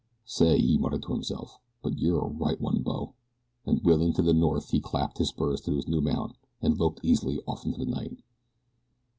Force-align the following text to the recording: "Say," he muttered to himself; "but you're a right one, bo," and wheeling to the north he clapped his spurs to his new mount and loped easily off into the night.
"Say," 0.25 0.57
he 0.59 0.79
muttered 0.79 1.03
to 1.03 1.13
himself; 1.13 1.59
"but 1.83 1.99
you're 1.99 2.25
a 2.25 2.27
right 2.27 2.59
one, 2.59 2.81
bo," 2.81 3.13
and 3.67 3.83
wheeling 3.83 4.13
to 4.13 4.23
the 4.23 4.33
north 4.33 4.71
he 4.71 4.79
clapped 4.79 5.19
his 5.19 5.29
spurs 5.29 5.61
to 5.65 5.75
his 5.75 5.87
new 5.87 6.01
mount 6.01 6.35
and 6.59 6.79
loped 6.79 7.01
easily 7.03 7.39
off 7.45 7.67
into 7.67 7.77
the 7.77 7.85
night. 7.85 8.17